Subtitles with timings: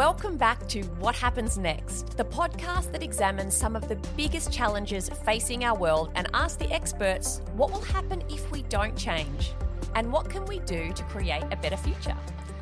[0.00, 5.10] Welcome back to What Happens Next, the podcast that examines some of the biggest challenges
[5.26, 9.52] facing our world and asks the experts what will happen if we don't change
[9.94, 12.16] and what can we do to create a better future.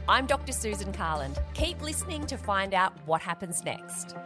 [0.09, 0.51] I'm Dr.
[0.51, 1.39] Susan Carland.
[1.55, 4.17] Keep listening to find out what happens next.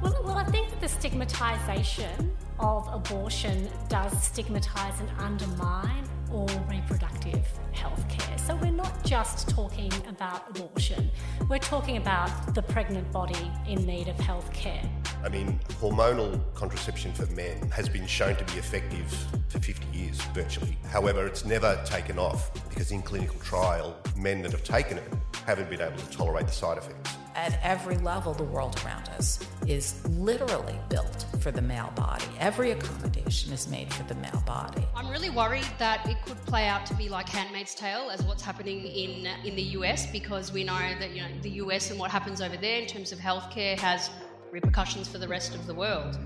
[0.00, 2.30] Well, well, I think that the stigmatisation
[2.60, 8.36] of abortion does stigmatise and undermine all reproductive health care.
[8.38, 11.10] So we're not just talking about abortion,
[11.48, 14.82] we're talking about the pregnant body in need of health care.
[15.24, 19.10] I mean, hormonal contraception for men has been shown to be effective
[19.48, 20.78] for 50 years, virtually.
[20.90, 25.12] However, it's never taken off because in clinical trial, men that have taken it
[25.46, 27.17] haven't been able to tolerate the side effects.
[27.38, 32.24] At every level, the world around us is literally built for the male body.
[32.40, 34.84] Every accommodation is made for the male body.
[34.96, 38.42] I'm really worried that it could play out to be like Handmaid's Tale as what's
[38.42, 42.10] happening in in the US because we know that you know the US and what
[42.10, 44.10] happens over there in terms of healthcare has
[44.50, 46.18] repercussions for the rest of the world.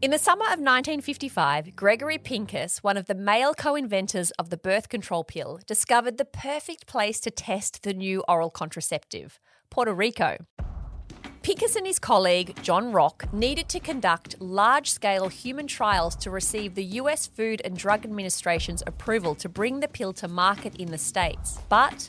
[0.00, 4.56] In the summer of 1955, Gregory Pincus, one of the male co inventors of the
[4.56, 10.36] birth control pill, discovered the perfect place to test the new oral contraceptive Puerto Rico.
[11.42, 16.76] Pincus and his colleague, John Rock, needed to conduct large scale human trials to receive
[16.76, 20.98] the US Food and Drug Administration's approval to bring the pill to market in the
[20.98, 21.58] States.
[21.68, 22.08] But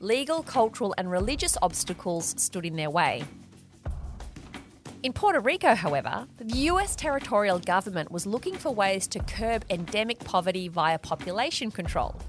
[0.00, 3.24] legal, cultural, and religious obstacles stood in their way.
[5.04, 10.18] In Puerto Rico, however, the US territorial government was looking for ways to curb endemic
[10.18, 12.20] poverty via population control.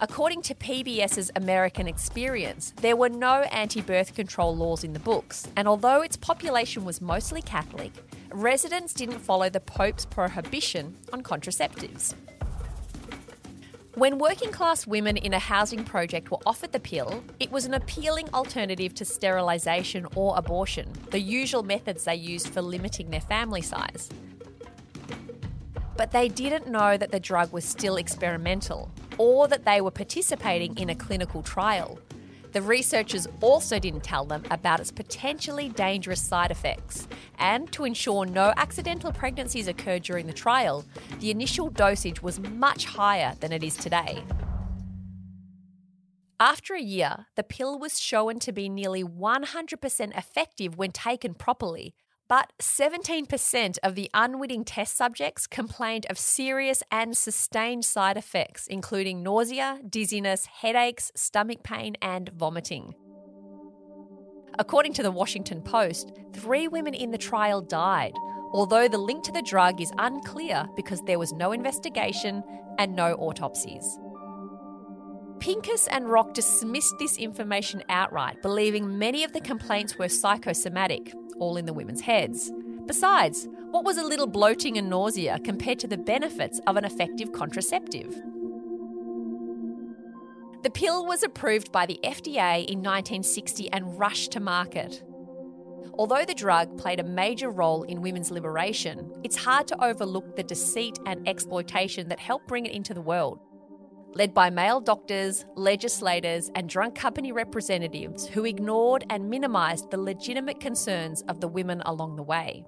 [0.00, 5.48] According to PBS's American Experience, there were no anti birth control laws in the books,
[5.56, 7.90] and although its population was mostly Catholic,
[8.32, 12.14] residents didn't follow the Pope's prohibition on contraceptives.
[13.94, 17.74] When working class women in a housing project were offered the pill, it was an
[17.74, 23.60] appealing alternative to sterilisation or abortion, the usual methods they used for limiting their family
[23.60, 24.08] size.
[25.94, 30.78] But they didn't know that the drug was still experimental or that they were participating
[30.78, 31.98] in a clinical trial.
[32.52, 37.08] The researchers also didn't tell them about its potentially dangerous side effects.
[37.38, 40.84] And to ensure no accidental pregnancies occurred during the trial,
[41.20, 44.22] the initial dosage was much higher than it is today.
[46.38, 51.94] After a year, the pill was shown to be nearly 100% effective when taken properly,
[52.32, 59.22] but 17% of the unwitting test subjects complained of serious and sustained side effects, including
[59.22, 62.94] nausea, dizziness, headaches, stomach pain, and vomiting.
[64.58, 68.14] According to the Washington Post, three women in the trial died,
[68.54, 72.42] although the link to the drug is unclear because there was no investigation
[72.78, 73.98] and no autopsies.
[75.38, 81.12] Pincus and Rock dismissed this information outright, believing many of the complaints were psychosomatic,
[81.42, 82.52] all in the women's heads.
[82.86, 87.32] Besides, what was a little bloating and nausea compared to the benefits of an effective
[87.32, 88.14] contraceptive?
[90.62, 95.02] The pill was approved by the FDA in 1960 and rushed to market.
[95.94, 100.44] Although the drug played a major role in women's liberation, it's hard to overlook the
[100.44, 103.40] deceit and exploitation that helped bring it into the world
[104.14, 110.60] led by male doctors, legislators, and drug company representatives who ignored and minimised the legitimate
[110.60, 112.64] concerns of the women along the way.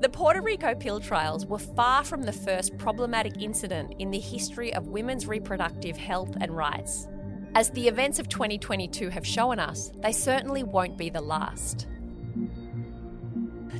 [0.00, 4.72] The Puerto Rico pill trials were far from the first problematic incident in the history
[4.72, 7.08] of women's reproductive health and rights.
[7.56, 11.88] As the events of 2022 have shown us, they certainly won't be the last.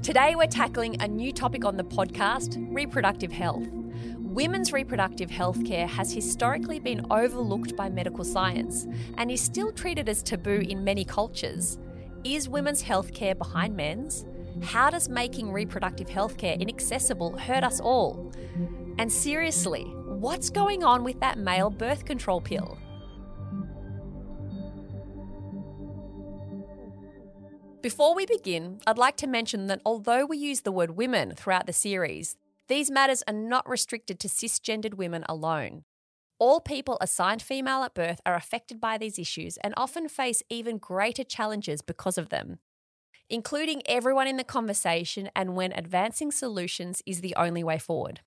[0.02, 3.66] Today, we're tackling a new topic on the podcast reproductive health.
[4.18, 10.08] Women's reproductive health care has historically been overlooked by medical science and is still treated
[10.08, 11.78] as taboo in many cultures.
[12.22, 14.26] Is women's health care behind men's?
[14.62, 18.30] How does making reproductive health care inaccessible hurt us all?
[18.98, 22.78] And seriously, what's going on with that male birth control pill?
[27.80, 31.66] Before we begin, I'd like to mention that although we use the word women throughout
[31.66, 32.36] the series,
[32.66, 35.84] these matters are not restricted to cisgendered women alone.
[36.40, 40.78] All people assigned female at birth are affected by these issues and often face even
[40.78, 42.58] greater challenges because of them,
[43.30, 48.22] including everyone in the conversation and when advancing solutions is the only way forward.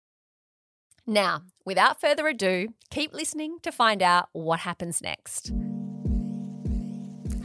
[1.06, 5.52] Now, without further ado, keep listening to find out what happens next.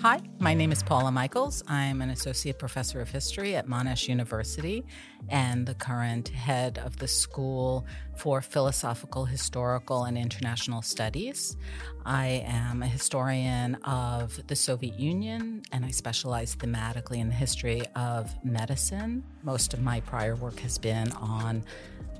[0.09, 1.65] Hi, my name is Paula Michaels.
[1.67, 4.87] I'm an associate professor of history at Monash University
[5.31, 7.85] and the current head of the School
[8.17, 11.57] for Philosophical, Historical, and International Studies.
[12.05, 17.83] I am a historian of the Soviet Union and I specialize thematically in the history
[17.97, 19.25] of medicine.
[19.43, 21.65] Most of my prior work has been on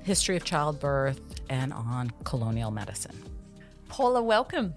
[0.03, 3.15] history of childbirth and on colonial medicine.
[3.87, 4.75] Paula, welcome.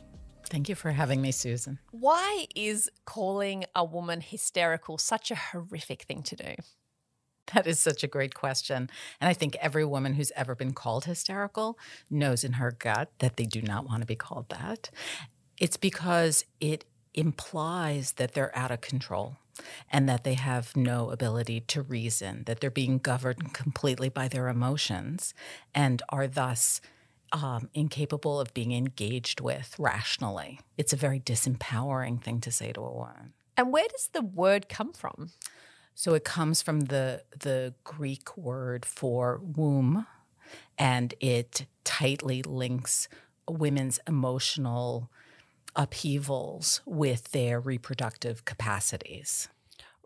[0.50, 1.78] Thank you for having me, Susan.
[1.92, 6.54] Why is calling a woman hysterical such a horrific thing to do?
[7.54, 8.90] That is such a great question.
[9.20, 11.78] And I think every woman who's ever been called hysterical
[12.10, 14.90] knows in her gut that they do not want to be called that.
[15.58, 19.36] It's because it implies that they're out of control
[19.90, 24.48] and that they have no ability to reason, that they're being governed completely by their
[24.48, 25.34] emotions
[25.74, 26.80] and are thus
[27.32, 30.60] um, incapable of being engaged with rationally.
[30.76, 33.34] It's a very disempowering thing to say to a woman.
[33.56, 35.30] And where does the word come from?
[35.94, 40.06] So it comes from the the Greek word for womb,
[40.78, 43.08] and it tightly links
[43.48, 45.10] women's emotional
[45.76, 49.48] upheavals with their reproductive capacities.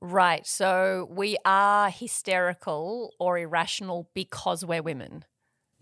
[0.00, 0.46] Right.
[0.46, 5.24] So we are hysterical or irrational because we're women.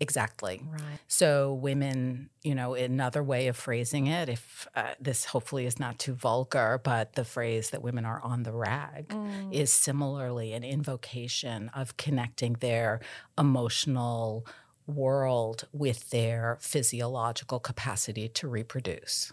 [0.03, 0.61] Exactly.
[0.69, 0.99] Right.
[1.07, 5.97] So, women, you know, another way of phrasing it, if uh, this hopefully is not
[5.97, 9.53] too vulgar, but the phrase that women are on the rag mm.
[9.53, 12.99] is similarly an invocation of connecting their
[13.37, 14.45] emotional
[14.87, 19.31] world with their physiological capacity to reproduce.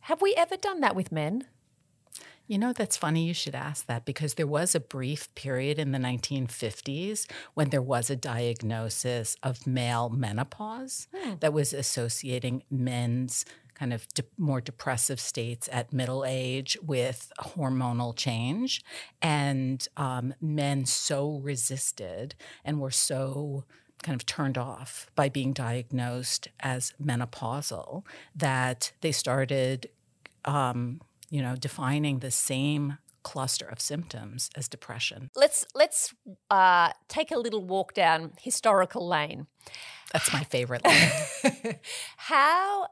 [0.00, 1.44] Have we ever done that with men?
[2.46, 5.92] You know, that's funny you should ask that because there was a brief period in
[5.92, 11.34] the 1950s when there was a diagnosis of male menopause hmm.
[11.40, 13.44] that was associating men's
[13.74, 18.82] kind of de- more depressive states at middle age with hormonal change.
[19.20, 22.34] And um, men so resisted
[22.64, 23.64] and were so
[24.02, 28.04] kind of turned off by being diagnosed as menopausal
[28.34, 29.88] that they started
[30.44, 31.00] um,
[31.30, 35.30] you know, defining the same cluster of symptoms as depression.
[35.34, 36.14] Let's let's
[36.48, 39.48] uh, take a little walk down historical lane.
[40.12, 41.78] That's my favorite lane.
[42.16, 42.86] how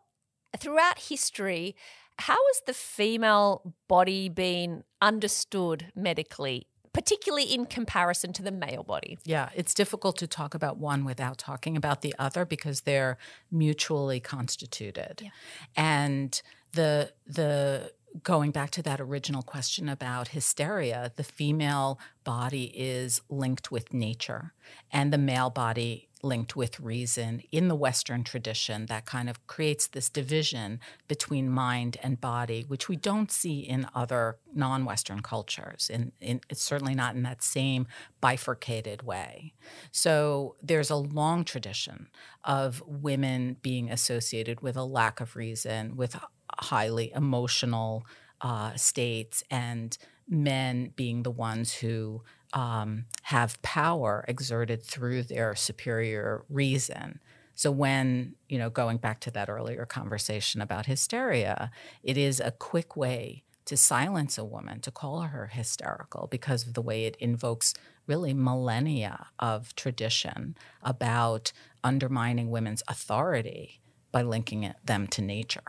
[0.58, 1.76] throughout history,
[2.18, 6.66] how has the female body been understood medically?
[6.92, 9.18] Particularly in comparison to the male body.
[9.24, 13.18] Yeah, it's difficult to talk about one without talking about the other because they're
[13.50, 15.20] mutually constituted.
[15.22, 15.30] Yeah.
[15.76, 16.40] And
[16.72, 17.92] the the
[18.22, 24.52] going back to that original question about hysteria, the female body is linked with nature
[24.92, 29.86] and the male body linked with reason in the Western tradition that kind of creates
[29.86, 35.90] this division between mind and body, which we don't see in other non Western cultures.
[35.90, 37.86] In, it's certainly not in that same
[38.20, 39.52] bifurcated way.
[39.92, 42.08] So there's a long tradition
[42.42, 46.16] of women being associated with a lack of reason, with
[46.58, 48.06] highly emotional
[48.40, 49.96] uh, states and
[50.28, 52.22] men being the ones who
[52.52, 57.20] um, have power exerted through their superior reason.
[57.54, 61.70] So when, you know, going back to that earlier conversation about hysteria,
[62.02, 66.74] it is a quick way to silence a woman, to call her hysterical because of
[66.74, 67.74] the way it invokes
[68.06, 71.52] really millennia of tradition about
[71.82, 73.80] undermining women's authority
[74.12, 75.62] by linking it, them to nature.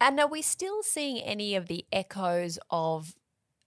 [0.00, 3.14] And are we still seeing any of the echoes of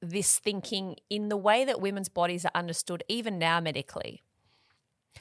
[0.02, 4.24] this thinking in the way that women's bodies are understood, even now medically?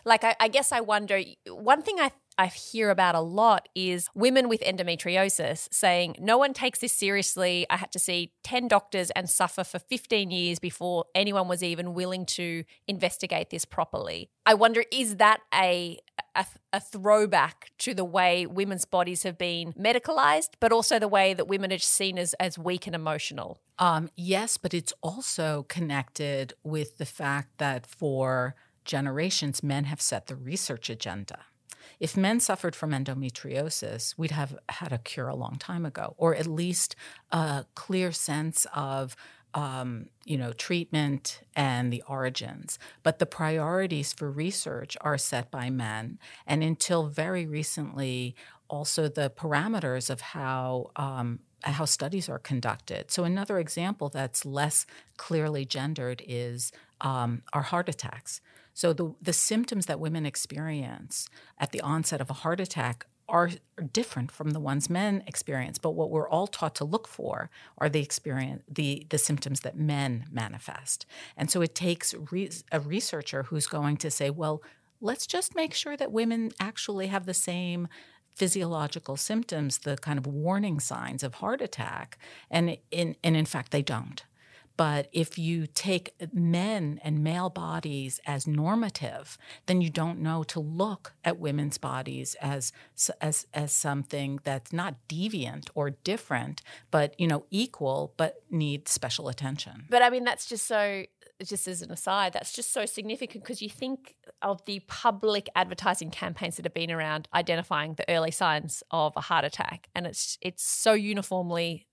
[0.05, 4.09] Like, I, I guess I wonder one thing I I hear about a lot is
[4.15, 7.67] women with endometriosis saying, No one takes this seriously.
[7.71, 11.95] I had to see 10 doctors and suffer for 15 years before anyone was even
[11.95, 14.31] willing to investigate this properly.
[14.47, 15.99] I wonder, is that a,
[16.35, 21.35] a, a throwback to the way women's bodies have been medicalized, but also the way
[21.35, 23.61] that women are seen as, as weak and emotional?
[23.79, 30.27] Um, yes, but it's also connected with the fact that for generations, men have set
[30.27, 31.39] the research agenda.
[32.03, 36.35] If men suffered from endometriosis, we'd have had a cure a long time ago, or
[36.35, 36.97] at least
[37.31, 39.15] a clear sense of
[39.55, 42.81] um, you know, treatment and the origins.
[43.05, 46.19] But the priorities for research are set by men.
[46.45, 48.35] And until very recently,
[48.69, 53.13] also the parameters of how um, how studies are conducted.
[53.13, 58.41] So another example that's less clearly gendered is um, our heart attacks.
[58.75, 63.51] So the the symptoms that women experience at the onset of a heart attack are
[63.93, 65.79] different from the ones men experience.
[65.79, 69.77] But what we're all taught to look for are the experience, the the symptoms that
[69.77, 71.07] men manifest.
[71.37, 74.63] And so it takes re- a researcher who's going to say, well,
[75.01, 77.89] let's just make sure that women actually have the same
[78.35, 82.19] physiological symptoms, the kind of warning signs of heart attack,
[82.51, 84.25] and in and in fact they don't.
[84.77, 90.61] But if you take men and male bodies as normative, then you don't know to
[90.61, 92.73] look at women's bodies as
[93.21, 99.29] as as something that's not deviant or different, but you know equal, but need special
[99.29, 99.87] attention.
[99.91, 101.05] But I mean, that's just so.
[101.43, 106.11] Just as an aside, that's just so significant because you think of the public advertising
[106.13, 110.39] campaigns that have been around identifying the early signs of a heart attack, and it's
[110.41, 111.87] it's so uniformly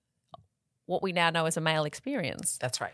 [0.90, 2.58] what we now know as a male experience.
[2.60, 2.92] That's right.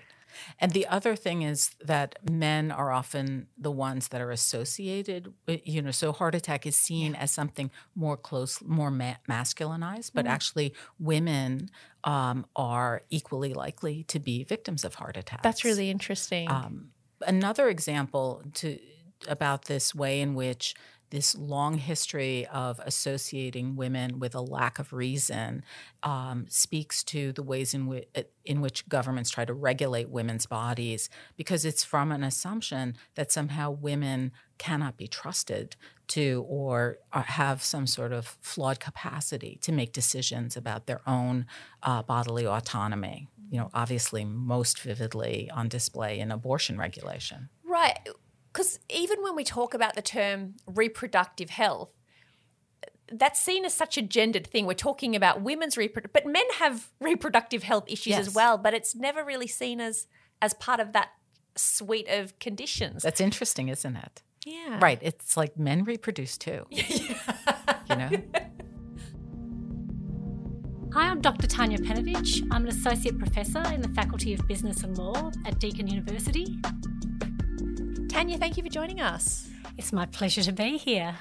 [0.60, 5.60] And the other thing is that men are often the ones that are associated with,
[5.64, 10.26] you know, so heart attack is seen as something more close, more ma- masculinized, but
[10.26, 10.30] mm.
[10.30, 11.70] actually women
[12.04, 15.42] um, are equally likely to be victims of heart attacks.
[15.42, 16.50] That's really interesting.
[16.50, 16.90] Um,
[17.26, 18.78] another example to
[19.28, 20.74] about this way in which
[21.10, 25.62] this long history of associating women with a lack of reason
[26.02, 28.04] um, speaks to the ways in, w-
[28.44, 33.70] in which governments try to regulate women's bodies because it's from an assumption that somehow
[33.70, 35.76] women cannot be trusted
[36.08, 41.46] to or uh, have some sort of flawed capacity to make decisions about their own
[41.82, 43.28] uh, bodily autonomy.
[43.50, 47.48] You know, obviously, most vividly on display in abortion regulation.
[47.64, 47.98] Right
[48.56, 51.90] because even when we talk about the term reproductive health,
[53.12, 54.64] that's seen as such a gendered thing.
[54.64, 58.28] We're talking about women's reproductive, but men have reproductive health issues yes.
[58.28, 58.56] as well.
[58.56, 60.06] But it's never really seen as
[60.40, 61.10] as part of that
[61.54, 63.02] suite of conditions.
[63.02, 64.22] That's interesting, isn't it?
[64.46, 64.78] Yeah.
[64.80, 65.00] Right.
[65.02, 66.64] It's like men reproduce too.
[66.70, 66.86] you
[67.90, 68.10] know.
[70.94, 71.46] Hi, I'm Dr.
[71.46, 72.48] Tanya Penovic.
[72.50, 76.46] I'm an associate professor in the Faculty of Business and Law at Deakin University.
[78.16, 79.46] Tanya, thank you for joining us.
[79.76, 81.16] It's my pleasure to be here.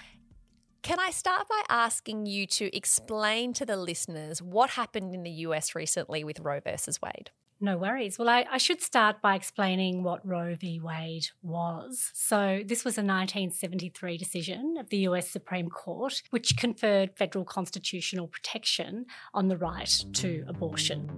[0.82, 5.30] Can I start by asking you to explain to the listeners what happened in the
[5.30, 7.32] US recently with Roe versus Wade?
[7.60, 8.18] No worries.
[8.18, 10.80] Well, I, I, should start by explaining what Roe v.
[10.80, 12.12] Wade was.
[12.14, 18.28] So, this was a 1973 decision of the US Supreme Court, which conferred federal constitutional
[18.28, 21.10] protection on the right to abortion.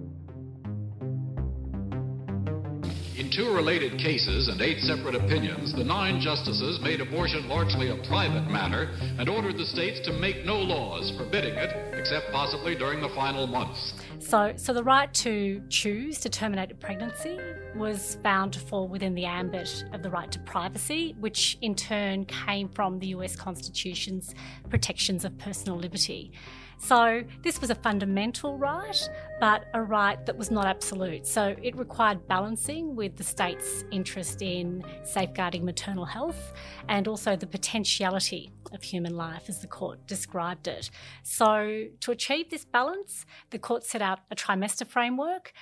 [3.38, 8.50] Two related cases and eight separate opinions, the nine justices made abortion largely a private
[8.50, 13.08] matter and ordered the states to make no laws forbidding it, except possibly during the
[13.10, 13.94] final months.
[14.18, 17.38] So, so the right to choose to terminate a pregnancy
[17.76, 22.24] was found to fall within the ambit of the right to privacy, which in turn
[22.24, 24.34] came from the US Constitution's
[24.68, 26.32] protections of personal liberty.
[26.80, 31.26] So, this was a fundamental right, but a right that was not absolute.
[31.26, 36.54] So, it required balancing with the state's interest in safeguarding maternal health
[36.88, 40.90] and also the potentiality of human life, as the court described it.
[41.24, 45.52] So, to achieve this balance, the court set out a trimester framework,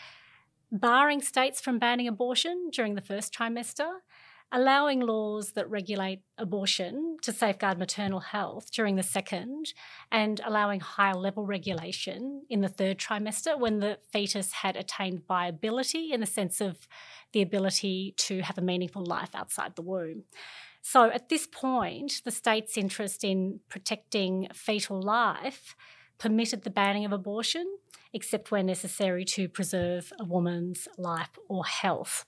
[0.71, 4.01] barring states from banning abortion during the first trimester
[4.53, 9.73] allowing laws that regulate abortion to safeguard maternal health during the second,
[10.11, 16.13] and allowing higher level regulation in the third trimester when the fetus had attained viability
[16.13, 16.87] in the sense of
[17.33, 20.23] the ability to have a meaningful life outside the womb.
[20.81, 25.75] So at this point, the state's interest in protecting fetal life
[26.19, 27.67] permitted the banning of abortion,
[28.13, 32.25] except where necessary to preserve a woman's life or health.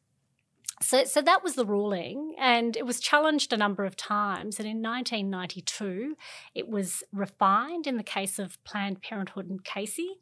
[0.80, 4.60] So, so that was the ruling, and it was challenged a number of times.
[4.60, 6.16] And in 1992,
[6.54, 10.20] it was refined in the case of Planned Parenthood and Casey,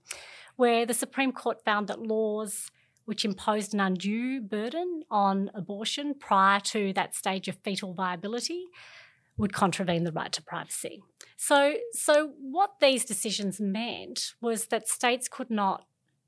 [0.57, 2.71] where the Supreme Court found that laws
[3.05, 8.65] which imposed an undue burden on abortion prior to that stage of fetal viability
[9.39, 11.03] would contravene the right to privacy.
[11.37, 15.85] So, so what these decisions meant was that states could not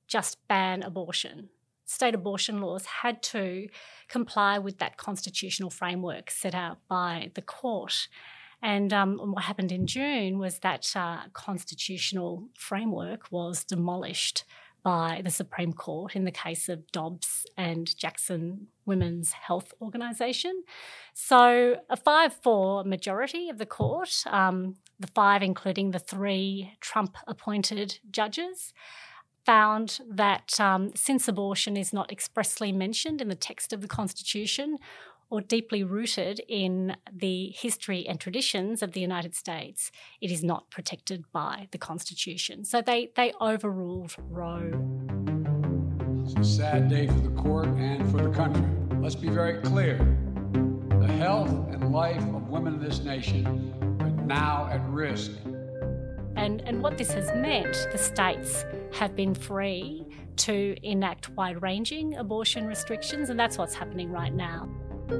[0.06, 1.48] just ban abortion
[1.88, 3.66] state abortion laws had to
[4.08, 8.08] comply with that constitutional framework set out by the court.
[8.62, 14.44] And um, what happened in June was that uh, constitutional framework was demolished
[14.82, 20.64] by the Supreme Court in the case of Dobbs and Jackson Women's Health Organisation.
[21.14, 27.16] So, a 5 4 majority of the court, um, the five including the three Trump
[27.26, 28.72] appointed judges,
[29.48, 34.76] found that um, since abortion is not expressly mentioned in the text of the Constitution
[35.30, 39.90] or deeply rooted in the history and traditions of the United States,
[40.20, 42.62] it is not protected by the Constitution.
[42.62, 44.70] So they, they overruled Roe.
[46.24, 48.68] It's a sad day for the court and for the country.
[49.00, 49.96] Let's be very clear.
[51.00, 53.46] The health and life of women in this nation
[54.00, 55.30] are now at risk.
[56.38, 62.14] And, and what this has meant, the states have been free to enact wide ranging
[62.14, 64.68] abortion restrictions, and that's what's happening right now.
[65.08, 65.18] This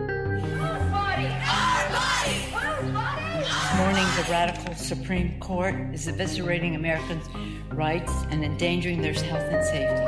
[3.77, 7.29] morning, the radical Supreme Court is eviscerating Americans'
[7.73, 10.07] rights and endangering their health and safety.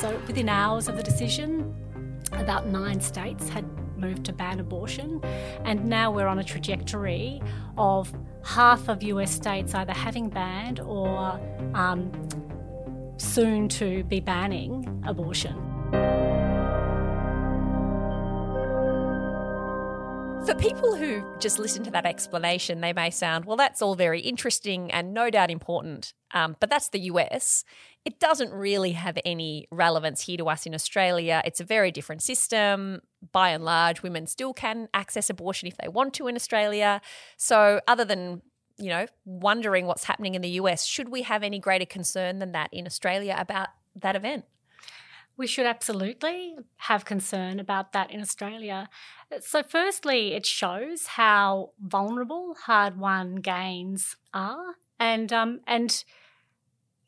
[0.00, 1.74] So, within hours of the decision,
[2.30, 3.64] about nine states had
[4.00, 5.20] moved to ban abortion,
[5.64, 7.40] and now we're on a trajectory
[7.76, 8.12] of
[8.44, 11.40] half of US states either having banned or
[11.74, 12.10] um,
[13.18, 15.69] soon to be banning abortion.
[20.50, 24.18] For people who just listen to that explanation, they may sound, well, that's all very
[24.18, 27.62] interesting and no doubt important, um, but that's the US.
[28.04, 31.40] It doesn't really have any relevance here to us in Australia.
[31.44, 33.00] It's a very different system.
[33.30, 37.00] By and large, women still can access abortion if they want to in Australia.
[37.36, 38.42] So, other than
[38.76, 42.50] you know, wondering what's happening in the US, should we have any greater concern than
[42.52, 44.46] that in Australia about that event?
[45.40, 48.90] We should absolutely have concern about that in Australia.
[49.40, 54.74] So, firstly, it shows how vulnerable hard won gains are.
[54.98, 56.04] And, um, and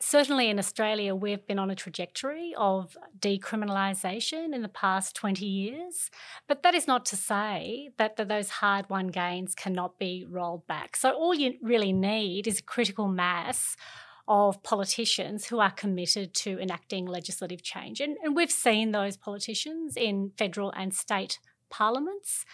[0.01, 6.11] certainly in Australia, we've been on a trajectory of decriminalisation in the past 20 years.
[6.49, 10.67] But that is not to say that, that those hard won gains cannot be rolled
[10.67, 10.97] back.
[10.97, 13.77] So, all you really need is critical mass
[14.29, 18.01] of politicians who are committed to enacting legislative change.
[18.01, 21.39] And, and we've seen those politicians in federal and state
[21.71, 22.45] parliaments.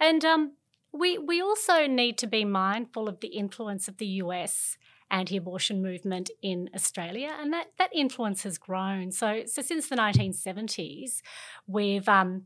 [0.00, 0.52] And um,
[0.92, 4.76] we, we also need to be mindful of the influence of the US
[5.10, 9.12] anti-abortion movement in Australia, and that that influence has grown.
[9.12, 11.22] So, so since the 1970s,
[11.66, 12.42] we've um,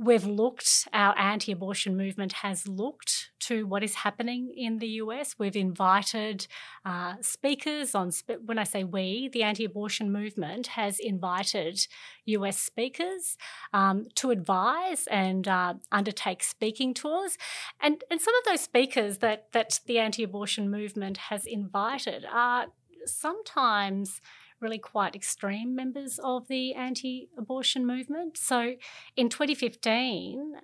[0.00, 0.88] we've looked.
[0.94, 5.36] Our anti-abortion movement has looked to what is happening in the US.
[5.38, 6.46] We've invited
[6.86, 8.10] uh, speakers on.
[8.46, 11.86] When I say we, the anti-abortion movement has invited
[12.24, 13.36] US speakers
[13.74, 17.36] um, to advise and uh, undertake speaking tours,
[17.80, 22.68] and and some of those speakers that that the anti-abortion movement has invited are
[23.04, 24.20] sometimes
[24.60, 28.36] really quite extreme members of the anti abortion movement.
[28.36, 28.74] So
[29.16, 30.54] in 2015,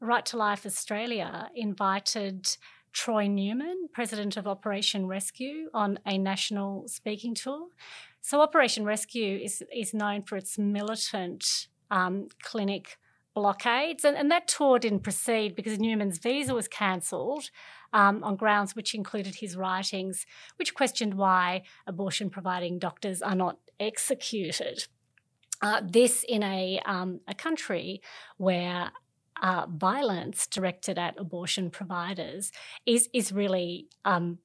[0.00, 2.48] Right to Life Australia invited
[2.92, 7.68] Troy Newman, president of Operation Rescue, on a national speaking tour.
[8.22, 12.98] So, Operation Rescue is, is known for its militant um, clinic
[13.34, 17.50] blockades, and, and, that tour didn't proceed because Newman's visa was cancelled
[17.96, 23.58] um, on grounds which included his writings, which questioned why abortion providing doctors are not
[23.80, 24.86] executed.
[25.62, 28.02] Uh, this in a, um, a country
[28.36, 28.92] where
[29.42, 32.52] uh, violence directed at abortion providers
[32.84, 34.38] is, is really um,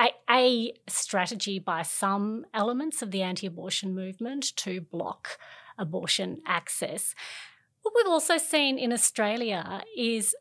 [0.00, 5.38] a, a, strategy by some elements of the anti abortion movement to block
[5.78, 7.14] abortion access.
[7.82, 10.34] What we've also seen in Australia is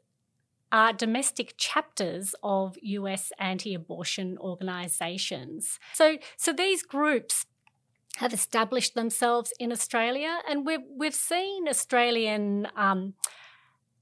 [0.73, 5.79] are domestic chapters of US anti abortion organisations.
[5.93, 7.45] So, so these groups
[8.17, 12.67] have established themselves in Australia, and we've, we've seen Australian.
[12.75, 13.13] Um,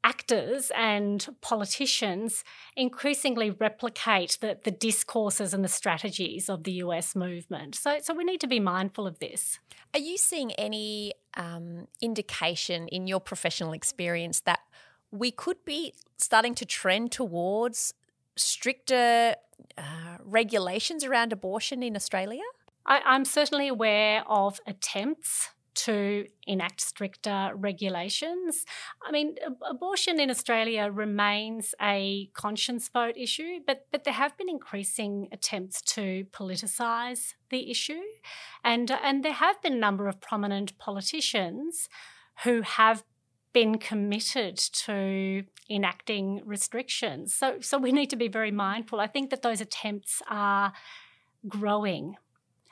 [0.03, 2.43] actors and politicians
[2.75, 7.75] increasingly replicate the, the discourses and the strategies of the US movement.
[7.75, 9.60] So, so we need to be mindful of this.
[9.93, 14.62] Are you seeing any um, indication in your professional experience that
[15.12, 17.93] we could be starting to trend towards
[18.38, 19.36] stricter
[19.78, 22.43] uh, regulations around abortion in Australia?
[22.86, 28.65] I, I'm certainly aware of attempts to enact stricter regulations.
[29.02, 29.36] I mean,
[29.69, 35.82] abortion in Australia remains a conscience vote issue, but but there have been increasing attempts
[35.93, 38.02] to politicise the issue,
[38.63, 41.88] and and there have been a number of prominent politicians
[42.43, 43.04] who have
[43.54, 47.34] been committed to enacting restrictions.
[47.34, 49.00] So, so we need to be very mindful.
[49.00, 50.74] I think that those attempts are
[51.48, 52.16] growing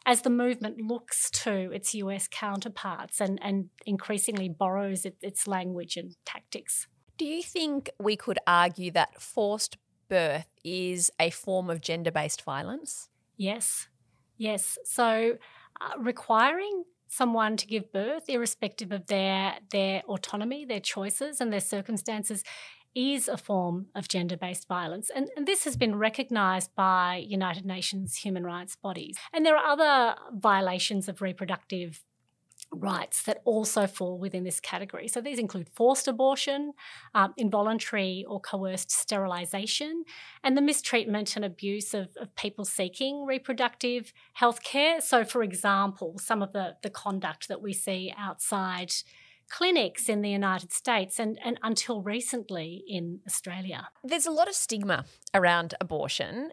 [0.05, 5.97] as the movement looks to its US counterparts and, and increasingly borrows it, its language
[5.97, 6.87] and tactics.
[7.17, 12.43] Do you think we could argue that forced birth is a form of gender based
[12.43, 13.09] violence?
[13.37, 13.87] Yes,
[14.37, 14.77] yes.
[14.83, 15.37] So,
[15.81, 21.59] uh, requiring someone to give birth, irrespective of their their autonomy, their choices, and their
[21.59, 22.43] circumstances,
[22.95, 25.09] is a form of gender based violence.
[25.13, 29.17] And, and, this has been recognised by United Nations human rights bodies.
[29.33, 32.03] And there are other violations of reproductive
[32.71, 35.07] rights that also fall within this category.
[35.07, 36.73] So these include forced abortion,
[37.15, 40.03] um, involuntary or coerced sterilisation,
[40.43, 45.01] and the mistreatment and abuse of, of, people seeking reproductive health care.
[45.01, 48.93] So, for example, some of the, the conduct that we see outside
[49.49, 53.89] clinics in the United States and, and until recently in Australia.
[54.03, 56.51] There's a lot of stigma around abortion.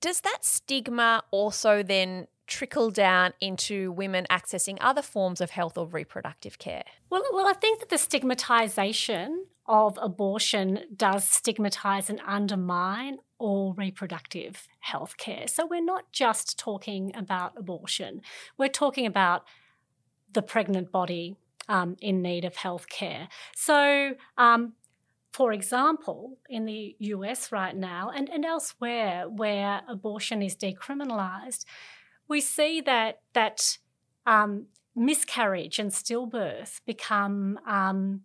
[0.00, 5.86] Does that stigma also then trickle down into women accessing other forms of health or
[5.86, 6.84] reproductive care?
[7.10, 14.68] Well, well, I think that the stigmatization of abortion does stigmatize and undermine all reproductive
[14.80, 15.46] health care.
[15.48, 18.20] So we're not just talking about abortion,
[18.58, 19.44] we're talking about
[20.32, 21.36] the pregnant body
[21.68, 23.28] um, in need of health care.
[23.54, 24.74] So, um,
[25.32, 31.64] for example, in the US right now and, and elsewhere where abortion is decriminalised,
[32.28, 33.78] we see that that
[34.26, 38.22] um, miscarriage and stillbirth become um,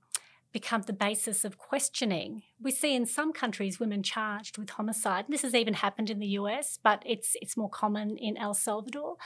[0.52, 2.42] become the basis of questioning.
[2.62, 5.26] We see in some countries women charged with homicide.
[5.30, 9.18] This has even happened in the US, but it's it's more common in El Salvador.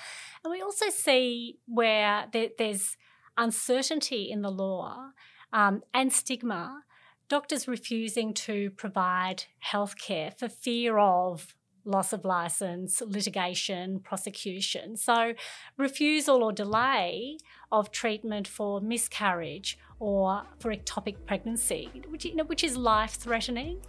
[0.44, 2.98] And we also see where there, there's
[3.38, 5.12] uncertainty in the law
[5.52, 6.84] um, and stigma.
[7.30, 14.96] Doctors refusing to provide health care for fear of loss of license, litigation, prosecution.
[14.98, 15.34] So,
[15.78, 17.38] refusal or delay
[17.72, 23.80] of treatment for miscarriage or for ectopic pregnancy, which, you know, which is life threatening.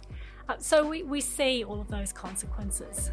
[0.47, 3.11] Uh, so, we, we see all of those consequences.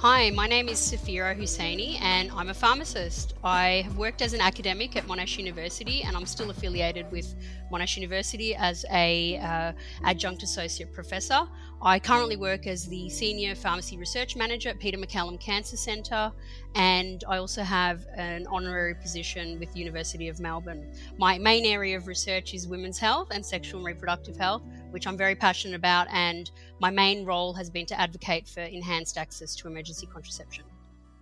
[0.00, 3.32] Hi, my name is Safeera Hussainy and I'm a pharmacist.
[3.42, 7.34] I have worked as an academic at Monash University and I'm still affiliated with
[7.72, 9.72] Monash University as a uh,
[10.04, 11.48] adjunct associate professor.
[11.80, 16.30] I currently work as the senior pharmacy research manager at Peter MacCallum Cancer Centre
[16.74, 20.92] and I also have an honorary position with the University of Melbourne.
[21.16, 25.16] My main area of research is women's health and sexual and reproductive health, which I'm
[25.16, 29.68] very passionate about, and my main role has been to advocate for enhanced access to
[29.68, 30.64] emergency contraception.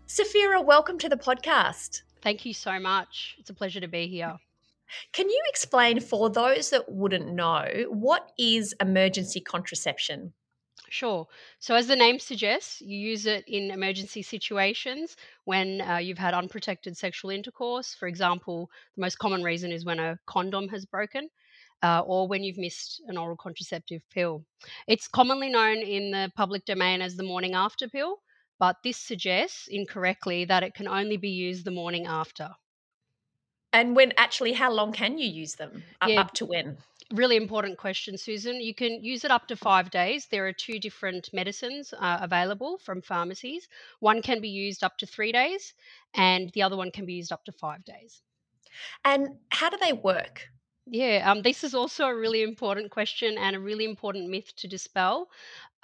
[0.06, 2.02] Safeera, welcome to the podcast.
[2.22, 3.36] Thank you so much.
[3.38, 4.36] It's a pleasure to be here.
[5.12, 10.34] Can you explain for those that wouldn't know what is emergency contraception?
[10.90, 11.26] Sure.
[11.58, 16.34] So, as the name suggests, you use it in emergency situations when uh, you've had
[16.34, 17.94] unprotected sexual intercourse.
[17.94, 21.30] For example, the most common reason is when a condom has broken.
[21.84, 24.42] Uh, or when you've missed an oral contraceptive pill.
[24.88, 28.22] It's commonly known in the public domain as the morning after pill,
[28.58, 32.48] but this suggests incorrectly that it can only be used the morning after.
[33.74, 35.82] And when actually, how long can you use them?
[36.06, 36.78] Yeah, up to when?
[37.12, 38.60] really important question, Susan.
[38.60, 40.26] You can use it up to five days.
[40.26, 43.68] There are two different medicines uh, available from pharmacies.
[44.00, 45.74] One can be used up to three days,
[46.14, 48.22] and the other one can be used up to five days.
[49.04, 50.48] And how do they work?
[50.86, 54.68] Yeah, um, this is also a really important question and a really important myth to
[54.68, 55.28] dispel.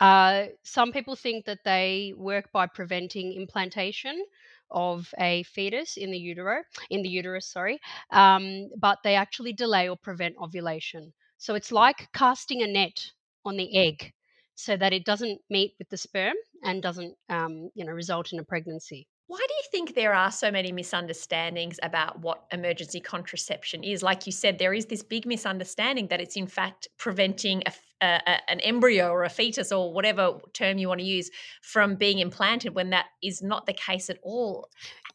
[0.00, 4.24] Uh, some people think that they work by preventing implantation
[4.70, 9.88] of a fetus in the utero, in the uterus, sorry, um, but they actually delay
[9.88, 11.12] or prevent ovulation.
[11.38, 13.12] So it's like casting a net
[13.44, 14.14] on the egg
[14.56, 16.34] so that it doesn't meet with the sperm
[16.64, 19.08] and doesn't, um, you know, result in a pregnancy.
[19.30, 24.02] Why do you think there are so many misunderstandings about what emergency contraception is?
[24.02, 27.72] Like you said, there is this big misunderstanding that it's in fact preventing a,
[28.04, 31.30] a, an embryo or a fetus or whatever term you want to use
[31.62, 34.68] from being implanted when that is not the case at all.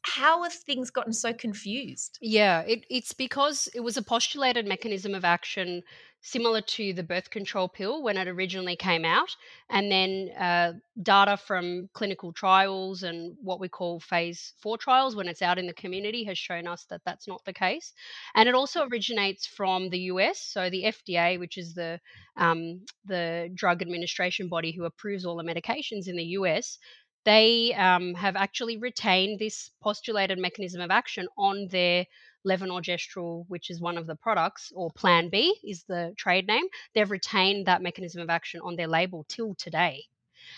[0.04, 2.17] How have things gotten so confused?
[2.21, 5.84] Yeah, it, it's because it was a postulated mechanism of action
[6.26, 9.30] similar to the birth control pill when it originally came out.
[9.70, 15.28] And then uh, data from clinical trials and what we call phase four trials when
[15.28, 17.94] it's out in the community has shown us that that's not the case.
[18.34, 20.42] And it also originates from the US.
[20.42, 22.00] So the FDA, which is the,
[22.38, 26.80] um, the drug administration body who approves all the medications in the US,
[27.24, 32.08] they um, have actually retained this postulated mechanism of action on their
[32.45, 37.10] levonorgestrel, which is one of the products, or Plan B is the trade name, they've
[37.10, 40.05] retained that mechanism of action on their label till today,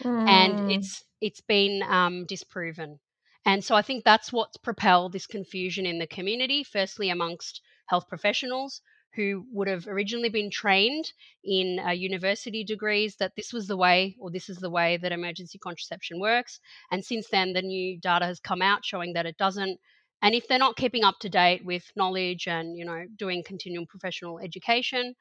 [0.01, 0.27] mm.
[0.27, 2.99] and it's it's been um, disproven.
[3.45, 6.63] And so I think that's what's propelled this confusion in the community.
[6.63, 8.81] Firstly, amongst health professionals
[9.15, 11.11] who would have originally been trained
[11.43, 15.11] in uh, university degrees that this was the way or this is the way that
[15.11, 16.59] emergency contraception works.
[16.91, 19.79] And since then, the new data has come out showing that it doesn't.
[20.21, 23.85] And if they're not keeping up to date with knowledge and you know doing continual
[23.85, 25.15] professional education,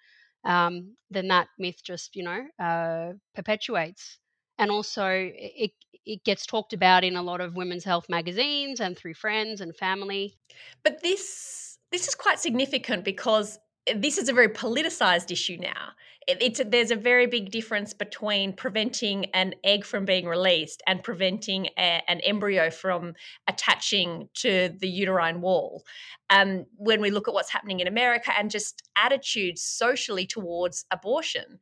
[0.45, 4.19] um, then that myth just you know uh, perpetuates.
[4.59, 5.73] And also, it
[6.07, 9.77] it gets talked about in a lot of women's health magazines and through friends and
[9.77, 10.35] family.
[10.83, 13.59] But this this is quite significant because
[13.95, 15.91] this is a very politicized issue now.
[16.27, 21.03] It, it's there's a very big difference between preventing an egg from being released and
[21.03, 23.15] preventing a, an embryo from
[23.49, 25.85] attaching to the uterine wall.
[26.31, 31.61] Um, when we look at what's happening in America and just attitudes socially towards abortion,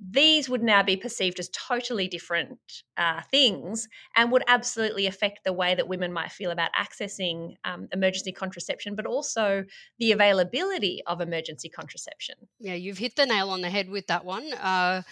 [0.00, 2.58] these would now be perceived as totally different
[2.96, 3.86] uh, things
[4.16, 8.94] and would absolutely affect the way that women might feel about accessing um, emergency contraception,
[8.94, 9.64] but also
[9.98, 12.36] the availability of emergency contraception.
[12.58, 14.52] Yeah, you've hit the nail on the head with that one.
[14.54, 15.02] Uh,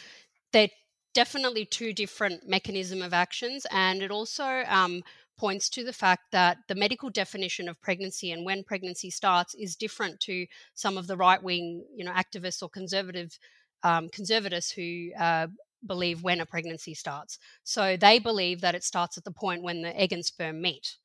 [0.53, 0.71] they're
[1.13, 5.03] definitely two different mechanism of actions, and it also um,
[5.39, 9.77] points to the fact that the medical definition of pregnancy and when pregnancy starts is
[9.77, 13.39] different to some of the right wing, you know, activists or conservative
[13.83, 15.49] um, conservatives who uh,
[15.87, 17.39] believe when a pregnancy starts.
[17.65, 20.97] So they believe that it starts at the point when the egg and sperm meet.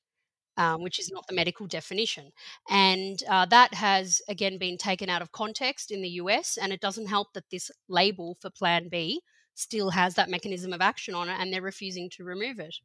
[0.55, 2.31] Um, which is not the medical definition.
[2.69, 6.59] And uh, that has, again, been taken out of context in the US.
[6.62, 9.21] And it doesn't help that this label for Plan B
[9.55, 12.75] still has that mechanism of action on it and they're refusing to remove it.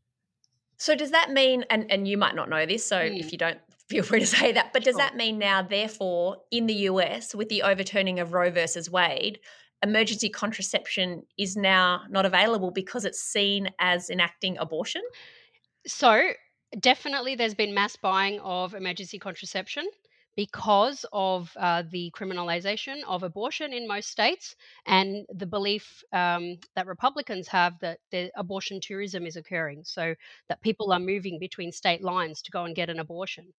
[0.78, 3.18] So, does that mean, and, and you might not know this, so mm.
[3.18, 4.98] if you don't, feel free to say that, but does sure.
[4.98, 9.40] that mean now, therefore, in the US, with the overturning of Roe versus Wade,
[9.82, 15.02] emergency contraception is now not available because it's seen as enacting abortion?
[15.86, 16.30] So,
[16.80, 19.88] definitely there's been mass buying of emergency contraception
[20.36, 24.54] because of uh, the criminalization of abortion in most states
[24.86, 29.82] and the belief um, that Republicans have that the abortion tourism is occurring.
[29.84, 30.14] So
[30.48, 33.52] that people are moving between state lines to go and get an abortion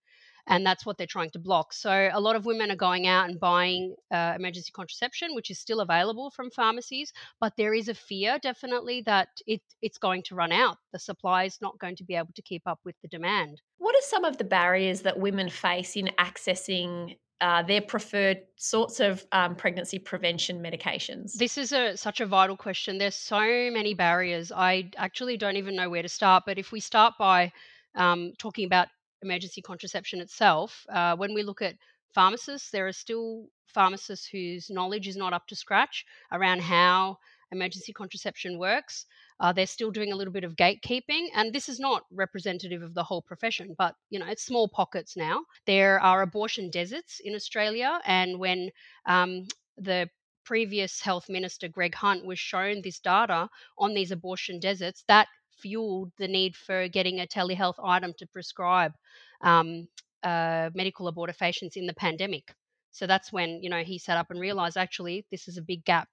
[0.48, 1.74] and that's what they're trying to block.
[1.74, 5.60] So a lot of women are going out and buying uh, emergency contraception, which is
[5.60, 10.36] still available from pharmacies, but there is a fear definitely that it, it's going to
[10.36, 10.78] run out.
[10.94, 13.62] The supply is not going to be able to keep up with the demand.
[13.78, 19.00] What are some of the barriers that women face in accessing uh, their preferred sorts
[19.00, 21.34] of um, pregnancy prevention medications?
[21.34, 22.98] This is a, such a vital question.
[22.98, 24.52] There's so many barriers.
[24.52, 26.44] I actually don't even know where to start.
[26.46, 27.52] But if we start by
[27.96, 28.88] um, talking about
[29.22, 31.76] emergency contraception itself, uh, when we look at
[32.14, 37.18] pharmacists, there are still pharmacists whose knowledge is not up to scratch around how
[37.52, 39.06] emergency contraception works.
[39.40, 42.94] Uh, they're still doing a little bit of gatekeeping, and this is not representative of
[42.94, 45.44] the whole profession, but you know it's small pockets now.
[45.66, 48.70] There are abortion deserts in Australia, and when
[49.06, 49.46] um,
[49.78, 50.10] the
[50.44, 55.28] previous health minister Greg Hunt was shown this data on these abortion deserts, that
[55.62, 58.94] fueled the need for getting a telehealth item to prescribe
[59.42, 59.88] um,
[60.24, 62.54] uh, medical abortifacients in the pandemic.
[62.92, 65.86] So that's when you know he sat up and realized actually this is a big
[65.86, 66.08] gap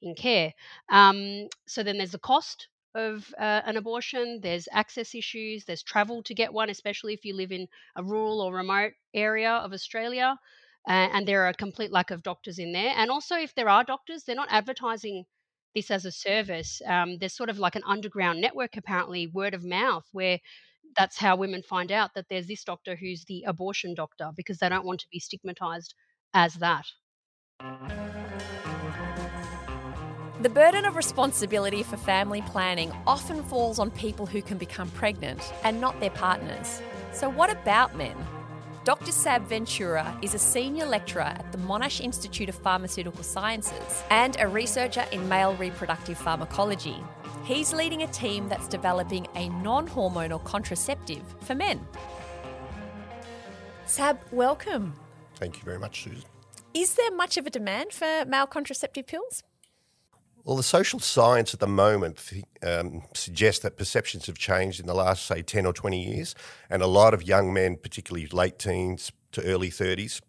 [0.00, 0.52] in care.
[0.90, 4.40] Um, so then there's the cost of uh, an abortion.
[4.42, 5.64] There's access issues.
[5.64, 9.50] There's travel to get one, especially if you live in a rural or remote area
[9.50, 10.36] of Australia.
[10.88, 12.92] Uh, and there are a complete lack of doctors in there.
[12.96, 15.24] And also, if there are doctors, they're not advertising
[15.74, 16.80] this as a service.
[16.86, 20.38] Um, there's sort of like an underground network, apparently, word of mouth, where
[20.96, 24.68] that's how women find out that there's this doctor who's the abortion doctor because they
[24.68, 25.94] don't want to be stigmatized
[26.34, 26.84] as that.
[30.42, 35.52] The burden of responsibility for family planning often falls on people who can become pregnant
[35.62, 36.82] and not their partners.
[37.12, 38.16] So, what about men?
[38.84, 39.12] Dr.
[39.12, 44.48] Sab Ventura is a senior lecturer at the Monash Institute of Pharmaceutical Sciences and a
[44.48, 46.96] researcher in male reproductive pharmacology.
[47.44, 51.86] He's leading a team that's developing a non hormonal contraceptive for men.
[53.86, 54.94] Sab, welcome.
[55.36, 56.24] Thank you very much, Susan.
[56.74, 59.44] Is there much of a demand for male contraceptive pills?
[60.44, 62.20] Well, the social science at the moment
[62.66, 66.34] um, suggests that perceptions have changed in the last, say, 10 or 20 years.
[66.68, 70.20] And a lot of young men, particularly late teens to early 30s,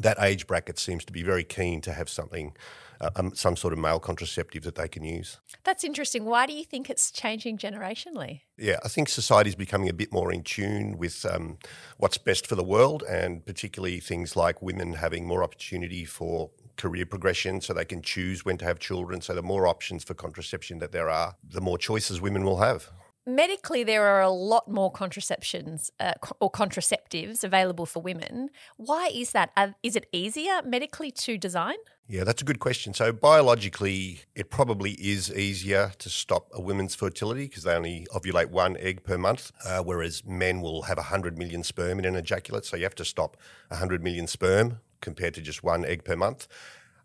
[0.00, 2.56] that age bracket seems to be very keen to have something,
[3.00, 5.38] uh, um, some sort of male contraceptive that they can use.
[5.62, 6.24] That's interesting.
[6.24, 8.40] Why do you think it's changing generationally?
[8.58, 11.58] Yeah, I think society is becoming a bit more in tune with um,
[11.98, 17.06] what's best for the world, and particularly things like women having more opportunity for career
[17.06, 19.20] progression so they can choose when to have children.
[19.20, 22.90] So the more options for contraception that there are, the more choices women will have.
[23.24, 28.50] medically there are a lot more contraceptions uh, or contraceptives available for women.
[28.76, 29.50] Why is that?
[29.56, 31.76] Uh, it easier medically to design?
[32.08, 32.92] Yeah, that's a good question.
[32.94, 38.50] So, biologically, it probably is easier to stop a woman's fertility because they only ovulate
[38.50, 42.64] one egg per month, uh, whereas men will have 100 million sperm in an ejaculate.
[42.64, 43.36] So, you have to stop
[43.68, 46.48] 100 million sperm compared to just one egg per month.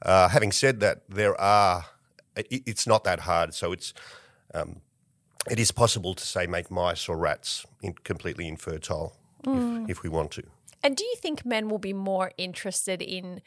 [0.01, 1.85] Uh, having said that, there are,
[2.37, 3.53] it, it's not that hard.
[3.53, 3.93] So, it's,
[4.53, 4.81] um,
[5.49, 10.09] it is possible to say make mice or rats in, completely infertile if, if we
[10.09, 10.43] want to.
[10.83, 13.41] And do you think men will be more interested in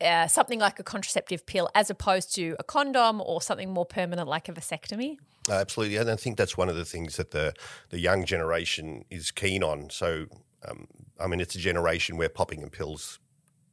[0.00, 4.28] uh, something like a contraceptive pill as opposed to a condom or something more permanent
[4.28, 5.16] like a vasectomy?
[5.48, 7.54] Uh, absolutely, and I think that's one of the things that the
[7.88, 9.90] the young generation is keen on.
[9.90, 10.26] So,
[10.68, 10.86] um,
[11.18, 13.18] I mean, it's a generation where popping a pills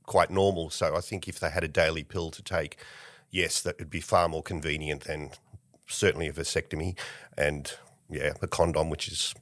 [0.06, 0.70] quite normal.
[0.70, 2.78] So, I think if they had a daily pill to take,
[3.32, 5.32] yes, that would be far more convenient than
[5.88, 6.98] certainly a vasectomy,
[7.38, 7.74] and
[8.10, 9.34] yeah, a condom, which is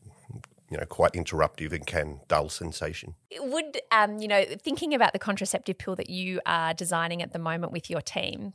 [0.70, 3.16] you know quite interruptive and can dull sensation.
[3.40, 7.40] Would um, you know, thinking about the contraceptive pill that you are designing at the
[7.40, 8.54] moment with your team,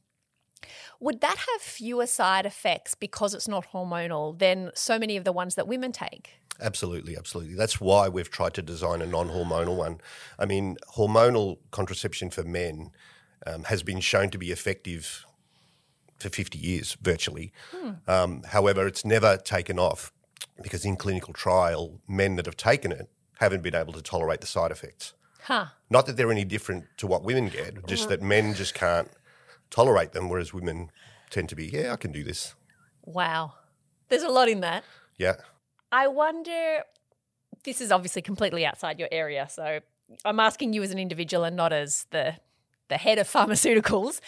[1.01, 5.33] would that have fewer side effects because it's not hormonal than so many of the
[5.33, 6.39] ones that women take?
[6.61, 7.55] Absolutely, absolutely.
[7.55, 10.01] That's why we've tried to design a non-hormonal one.
[10.39, 12.91] I mean, hormonal contraception for men
[13.47, 15.25] um, has been shown to be effective
[16.19, 17.53] for 50 years, virtually.
[18.09, 20.13] Um, however, it's never taken off
[20.61, 24.47] because in clinical trial, men that have taken it haven't been able to tolerate the
[24.47, 25.15] side effects.
[25.43, 25.67] Huh.
[25.89, 29.09] Not that they're any different to what women get, just that men just can't
[29.71, 30.91] tolerate them, whereas women
[31.31, 32.55] tend to be, yeah, I can do this.
[33.05, 33.55] Wow.
[34.09, 34.85] There's a lot in that.
[35.17, 35.37] Yeah.
[35.93, 36.83] I wonder,
[37.65, 39.81] this is obviously completely outside your area, so
[40.25, 42.37] I'm asking you as an individual and not as the
[42.89, 44.21] the head of pharmaceuticals.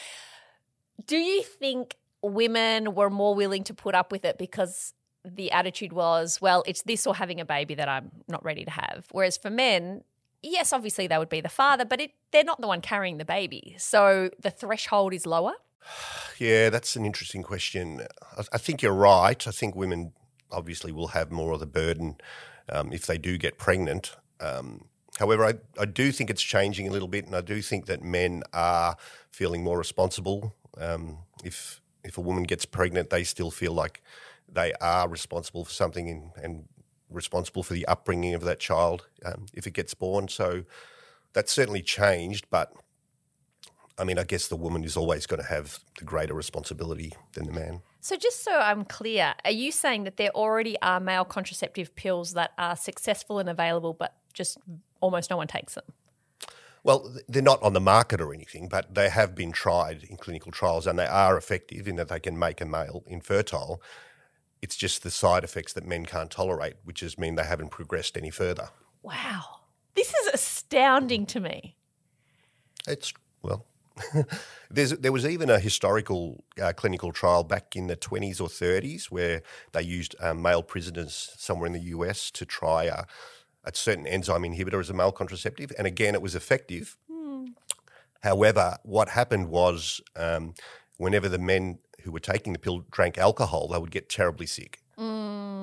[1.07, 4.93] Do you think women were more willing to put up with it because
[5.25, 8.71] the attitude was, well, it's this or having a baby that I'm not ready to
[8.71, 9.07] have?
[9.11, 10.05] Whereas for men,
[10.43, 13.25] yes, obviously they would be the father, but it, they're not the one carrying the
[13.25, 13.75] baby.
[13.79, 15.55] So the threshold is lower.
[16.39, 18.01] Yeah, that's an interesting question.
[18.39, 19.47] I, I think you're right.
[19.47, 20.13] I think women
[20.51, 22.17] obviously will have more of the burden
[22.71, 24.17] um, if they do get pregnant.
[24.41, 24.87] Um,
[25.19, 28.03] however, I, I do think it's changing a little bit, and I do think that
[28.03, 28.97] men are
[29.31, 30.55] feeling more responsible.
[30.79, 34.03] Um, if if a woman gets pregnant, they still feel like
[34.51, 36.65] they are responsible for something and, and
[37.11, 40.29] responsible for the upbringing of that child um, if it gets born.
[40.29, 40.65] So
[41.33, 42.73] that's certainly changed, but
[43.99, 47.45] I mean, I guess the woman is always going to have the greater responsibility than
[47.45, 47.83] the man.
[48.01, 52.33] So, just so I'm clear, are you saying that there already are male contraceptive pills
[52.33, 54.57] that are successful and available, but just
[55.01, 55.85] almost no one takes them?
[56.83, 60.51] Well, they're not on the market or anything, but they have been tried in clinical
[60.51, 63.83] trials and they are effective in that they can make a male infertile.
[64.63, 68.17] It's just the side effects that men can't tolerate, which has mean they haven't progressed
[68.17, 68.69] any further.
[69.03, 69.61] Wow.
[69.95, 71.77] This is astounding to me.
[72.87, 73.67] It's, well,
[74.71, 79.07] There's, there was even a historical uh, clinical trial back in the 20s or 30s
[79.07, 79.43] where
[79.73, 83.05] they used um, male prisoners somewhere in the US to try a,
[83.65, 85.73] a certain enzyme inhibitor as a male contraceptive.
[85.77, 86.97] And again, it was effective.
[88.23, 90.55] However, what happened was um,
[90.99, 94.81] whenever the men who were taking the pill drank alcohol, they would get terribly sick.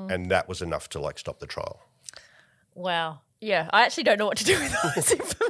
[0.10, 1.82] And that was enough to like stop the trial.
[2.74, 3.22] Wow.
[3.40, 5.48] Yeah, I actually don't know what to do with all this information.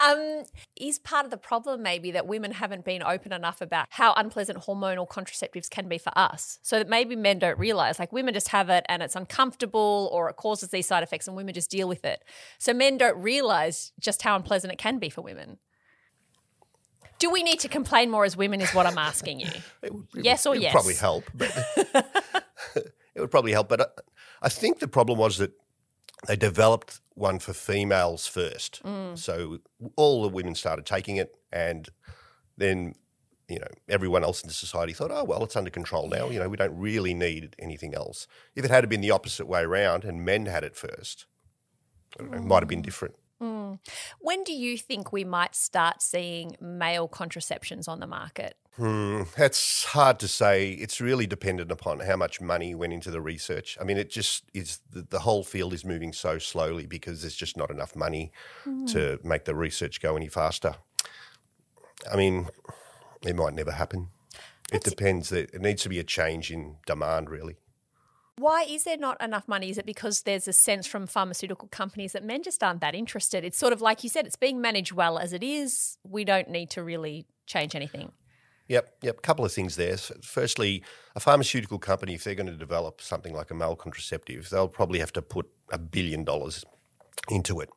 [0.00, 0.44] Um,
[0.76, 4.58] is part of the problem maybe that women haven't been open enough about how unpleasant
[4.58, 6.58] hormonal contraceptives can be for us?
[6.62, 10.28] So that maybe men don't realize, like women just have it and it's uncomfortable or
[10.28, 12.22] it causes these side effects and women just deal with it.
[12.58, 15.58] So men don't realize just how unpleasant it can be for women.
[17.22, 18.60] Do we need to complain more as women?
[18.60, 19.46] Is what I'm asking you.
[19.82, 20.72] It would- it Yes would- or it would yes?
[20.72, 21.50] probably help, but
[23.14, 23.68] it would probably help.
[23.68, 23.86] But I,
[24.42, 25.52] I think the problem was that
[26.26, 28.82] they developed one for females first.
[28.84, 29.16] Mm.
[29.16, 29.58] So
[29.94, 31.88] all the women started taking it, and
[32.56, 32.94] then
[33.48, 36.28] you know everyone else in the society thought, oh well, it's under control now.
[36.28, 38.26] You know, we don't really need anything else.
[38.56, 41.26] If it had been the opposite way around and men had it first,
[42.18, 43.14] know, it might have been different.
[44.20, 48.56] When do you think we might start seeing male contraceptions on the market?
[48.76, 50.70] Hmm, that's hard to say.
[50.70, 53.76] It's really dependent upon how much money went into the research.
[53.78, 57.36] I mean, it just is the, the whole field is moving so slowly because there's
[57.36, 58.32] just not enough money
[58.86, 60.76] to make the research go any faster.
[62.10, 62.48] I mean,
[63.26, 64.08] it might never happen.
[64.72, 65.30] It depends.
[65.32, 67.56] It needs to be a change in demand, really.
[68.36, 69.68] Why is there not enough money?
[69.68, 73.44] Is it because there's a sense from pharmaceutical companies that men just aren't that interested?
[73.44, 75.98] It's sort of like you said, it's being managed well as it is.
[76.02, 78.12] We don't need to really change anything.
[78.68, 79.18] Yep, yep.
[79.18, 79.96] A couple of things there.
[79.96, 80.82] Firstly,
[81.14, 84.98] a pharmaceutical company, if they're going to develop something like a male contraceptive, they'll probably
[85.00, 86.64] have to put a billion dollars
[87.28, 87.68] into it.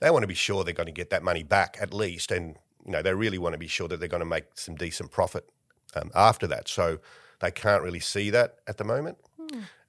[0.00, 2.56] They want to be sure they're going to get that money back at least, and
[2.84, 5.10] you know they really want to be sure that they're going to make some decent
[5.10, 5.48] profit
[5.96, 6.68] um, after that.
[6.68, 6.98] So
[7.40, 9.18] they can't really see that at the moment.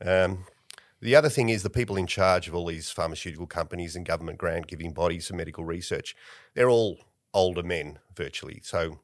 [0.06, 0.46] Um,
[1.02, 4.38] the other thing is the people in charge of all these pharmaceutical companies and government
[4.38, 6.16] grant giving bodies for medical research,
[6.54, 7.00] they're all
[7.34, 8.62] older men virtually.
[8.64, 9.00] So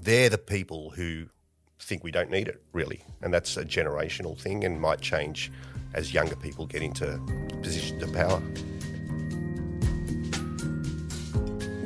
[0.00, 1.26] they're the people who
[1.80, 3.02] think we don't need it really.
[3.22, 5.50] And that's a generational thing and might change
[5.94, 7.20] as younger people get into
[7.62, 8.40] positions of power.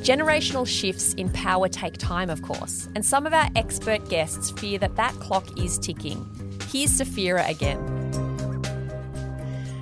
[0.00, 4.78] Generational shifts in power take time, of course, and some of our expert guests fear
[4.78, 6.47] that that clock is ticking.
[6.70, 7.78] Here's Safeera again.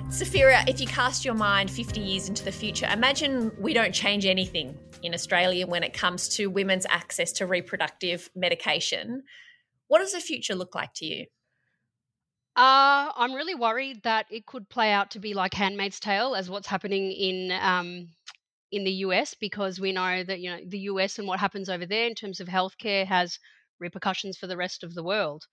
[0.09, 4.25] Safeera, if you cast your mind 50 years into the future, imagine we don't change
[4.25, 9.23] anything in Australia when it comes to women's access to reproductive medication.
[9.89, 11.25] What does the future look like to you?
[12.55, 16.49] Uh, I'm really worried that it could play out to be like Handmaid's Tale, as
[16.49, 18.07] what's happening in um,
[18.71, 21.85] in the US, because we know that you know the US and what happens over
[21.85, 23.39] there in terms of healthcare has
[23.77, 25.47] repercussions for the rest of the world.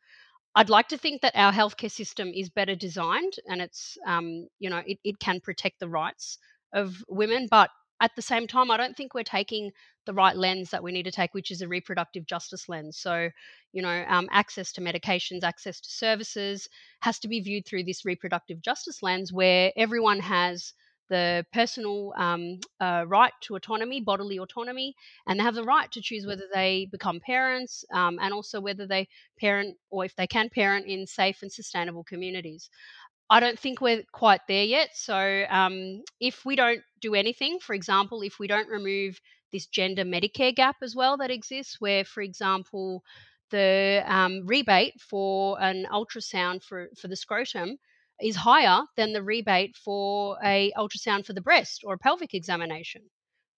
[0.55, 4.71] I'd like to think that our healthcare system is better designed and it's um, you
[4.71, 6.39] know it, it can protect the rights
[6.73, 9.71] of women, but at the same time, I don't think we're taking
[10.05, 12.99] the right lens that we need to take, which is a reproductive justice lens.
[12.99, 13.31] So,
[13.73, 16.69] you know, um, access to medications, access to services
[17.01, 20.75] has to be viewed through this reproductive justice lens where everyone has
[21.09, 24.95] the personal um, uh, right to autonomy, bodily autonomy,
[25.27, 28.87] and they have the right to choose whether they become parents um, and also whether
[28.87, 32.71] they parent or if they can parent in safe and sustainable communities.
[33.31, 34.91] I don't think we're quite there yet.
[34.95, 40.05] So, um, if we don't do anything, for example, if we don't remove this gender
[40.05, 43.03] Medicare gap as well that exists, where, for example,
[43.51, 47.79] the um, rebate for an ultrasound for, for the scrotum
[48.21, 53.03] is higher than the rebate for a ultrasound for the breast or a pelvic examination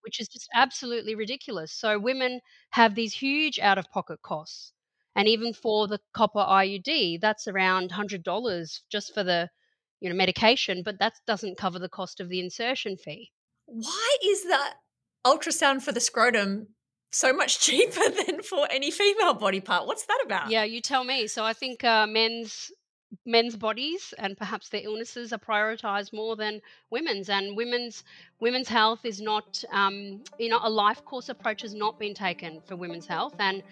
[0.07, 1.73] which is just absolutely ridiculous.
[1.73, 2.39] So women
[2.69, 4.71] have these huge out of pocket costs
[5.17, 9.49] and even for the copper IUD that's around $100 just for the
[9.99, 13.31] you know medication but that doesn't cover the cost of the insertion fee.
[13.65, 14.75] Why is that
[15.25, 16.67] ultrasound for the scrotum
[17.11, 19.87] so much cheaper than for any female body part?
[19.87, 20.49] What's that about?
[20.49, 21.27] Yeah you tell me.
[21.27, 22.71] So i think uh, men's
[23.25, 28.03] men's bodies and perhaps their illnesses are prioritized more than women's and women's
[28.39, 32.61] women's health is not um, you know a life course approach has not been taken
[32.65, 33.63] for women's health and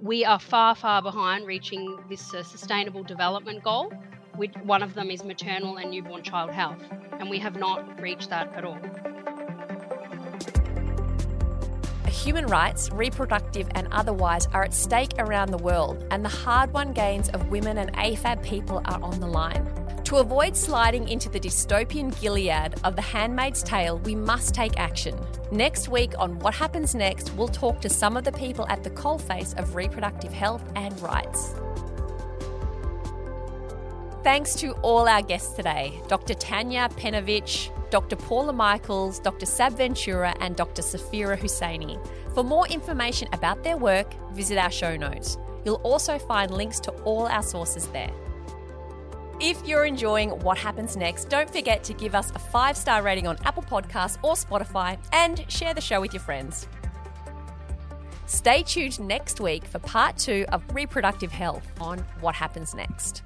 [0.00, 3.92] we are far far behind reaching this uh, sustainable development goal
[4.64, 6.82] one of them is maternal and newborn child health,
[7.20, 8.78] and we have not reached that at all.
[12.24, 16.94] Human rights, reproductive and otherwise, are at stake around the world, and the hard won
[16.94, 19.70] gains of women and AFAB people are on the line.
[20.04, 25.14] To avoid sliding into the dystopian Gilead of The Handmaid's Tale, we must take action.
[25.52, 28.90] Next week on What Happens Next, we'll talk to some of the people at the
[28.90, 31.54] coalface of reproductive health and rights.
[34.22, 36.32] Thanks to all our guests today Dr.
[36.32, 38.16] Tanya Penovic, Dr.
[38.16, 39.46] Paula Michaels, Dr.
[39.46, 40.82] Sab Ventura, and Dr.
[40.82, 41.96] Safeera Hussainy.
[42.34, 45.38] For more information about their work, visit our show notes.
[45.64, 48.10] You'll also find links to all our sources there.
[49.38, 53.28] If you're enjoying What Happens Next, don't forget to give us a five star rating
[53.28, 56.66] on Apple Podcasts or Spotify and share the show with your friends.
[58.26, 63.22] Stay tuned next week for part two of reproductive health on What Happens Next.